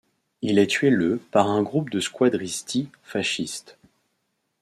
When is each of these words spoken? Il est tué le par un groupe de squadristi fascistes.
Il 0.41 0.57
est 0.57 0.65
tué 0.65 0.89
le 0.89 1.17
par 1.29 1.47
un 1.51 1.61
groupe 1.61 1.91
de 1.91 1.99
squadristi 1.99 2.89
fascistes. 3.03 3.77